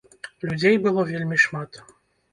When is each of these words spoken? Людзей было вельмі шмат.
Людзей 0.45 0.79
было 0.87 1.05
вельмі 1.13 1.37
шмат. 1.47 1.83